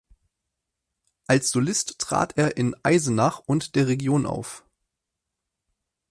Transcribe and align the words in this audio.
Als 1.27 1.51
Solist 1.51 1.99
trat 1.99 2.35
er 2.35 2.57
in 2.57 2.75
Eisenach 2.81 3.37
und 3.45 3.75
der 3.75 3.85
Region 3.85 4.25
auf. 4.25 4.65